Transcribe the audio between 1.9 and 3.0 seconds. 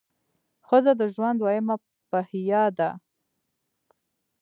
پهیه ده.